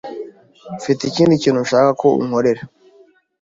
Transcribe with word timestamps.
Mfite 0.77 1.01
ikindi 1.05 1.41
kintu 1.43 1.59
nshaka 1.65 1.89
ko 2.01 2.07
unkorera. 2.21 2.61